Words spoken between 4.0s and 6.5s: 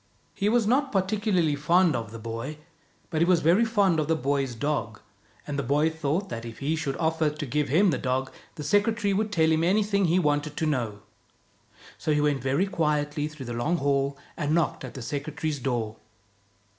the boy's dog; and the boy thought that